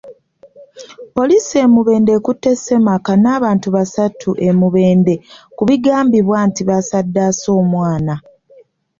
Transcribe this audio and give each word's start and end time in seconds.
Poliisi 1.15 1.55
e 1.65 1.67
Mubende 1.75 2.11
ekutte 2.17 2.51
ssemaka 2.55 3.11
n’abantu 3.17 3.67
basatu 3.75 4.29
e 4.49 4.51
Mubende 4.59 5.13
ku 5.55 5.61
bigambibwa 5.69 6.37
nti 6.47 6.61
basaddaase 6.69 7.47
omwana. 7.59 8.13